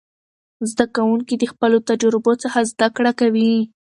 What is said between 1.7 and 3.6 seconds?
تجربو څخه زده کړه کوي.